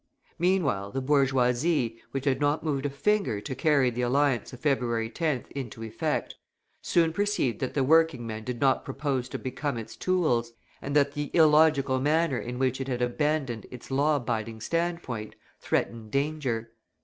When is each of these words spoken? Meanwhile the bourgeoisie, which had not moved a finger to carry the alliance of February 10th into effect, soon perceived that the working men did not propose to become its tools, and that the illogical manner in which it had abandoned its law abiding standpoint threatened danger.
Meanwhile 0.39 0.89
the 0.93 0.99
bourgeoisie, 0.99 1.99
which 2.09 2.25
had 2.25 2.41
not 2.41 2.63
moved 2.63 2.87
a 2.87 2.89
finger 2.89 3.39
to 3.41 3.53
carry 3.53 3.91
the 3.91 4.01
alliance 4.01 4.51
of 4.51 4.59
February 4.61 5.11
10th 5.11 5.51
into 5.51 5.83
effect, 5.83 6.33
soon 6.81 7.13
perceived 7.13 7.59
that 7.59 7.75
the 7.75 7.83
working 7.83 8.25
men 8.25 8.43
did 8.43 8.59
not 8.59 8.83
propose 8.83 9.29
to 9.29 9.37
become 9.37 9.77
its 9.77 9.95
tools, 9.95 10.53
and 10.81 10.95
that 10.95 11.11
the 11.11 11.29
illogical 11.35 11.99
manner 11.99 12.39
in 12.39 12.57
which 12.57 12.81
it 12.81 12.87
had 12.87 13.03
abandoned 13.03 13.67
its 13.69 13.91
law 13.91 14.15
abiding 14.15 14.59
standpoint 14.59 15.35
threatened 15.59 16.09
danger. 16.09 16.71